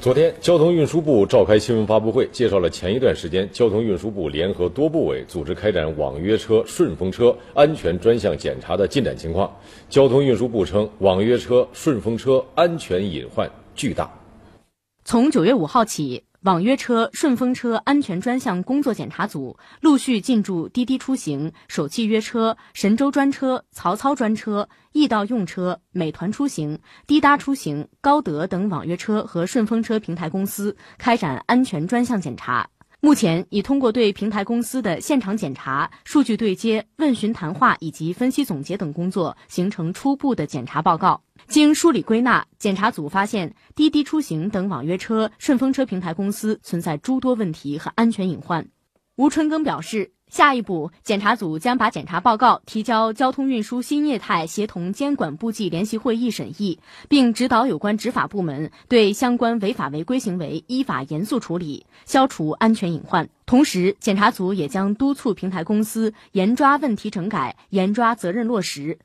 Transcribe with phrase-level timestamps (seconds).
[0.00, 9.54] 昨天，交通运输部召开新闻发布会，介绍了前一段时间交通运输部联合多部委组织开展网约车、顺风车安全专项检查的进展情况。
[9.90, 14.10] 交通运输部称，网约车、顺风车安全隐患巨大。
[15.10, 16.22] 从九月五号起。
[16.42, 26.78] 网约车、顺风车安全专项工作检查组陆续进驻滴滴出行、首汽约车、神州专车、曹操专车、易到用车、美团出行、
[27.08, 32.70] 滴答出行、高德等网约车和顺风车平台公司，开展安全专项检查。
[33.02, 41.22] 目前已通过对平台公司的现场检查、数据对接、问询谈话以及分析总结等工作，形成初步的检查报告。
[41.48, 48.68] 经梳理归纳，检查组发现滴滴出行等网约车、顺风车平台公司存在诸多问题和安全隐患。
[49.16, 63.28] 吴春耕表示，下一步，检查组将把检查报告提交交通运输新业态协同监管部际联席会议审议，并指导有关执法部门对相关违法违规行为依法严肃处理，消除安全隐患。
[63.44, 68.96] 同时，检查组也将督促平台公司严抓问题整改，严抓责任落实，